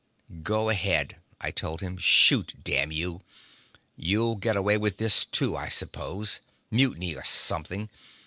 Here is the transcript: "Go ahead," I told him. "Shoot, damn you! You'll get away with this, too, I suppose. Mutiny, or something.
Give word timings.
"Go 0.41 0.69
ahead," 0.69 1.17
I 1.39 1.51
told 1.51 1.81
him. 1.81 1.97
"Shoot, 1.97 2.55
damn 2.63 2.91
you! 2.91 3.21
You'll 3.95 4.33
get 4.35 4.57
away 4.57 4.75
with 4.75 4.97
this, 4.97 5.25
too, 5.25 5.55
I 5.55 5.69
suppose. 5.69 6.39
Mutiny, 6.71 7.15
or 7.15 7.23
something. 7.23 7.87